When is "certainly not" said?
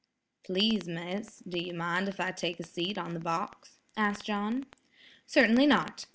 5.27-6.07